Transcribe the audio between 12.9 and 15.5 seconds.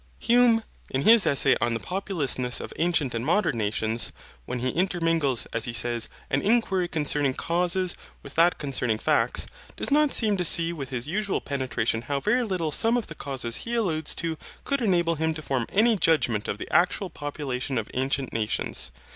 of the causes he alludes to could enable him to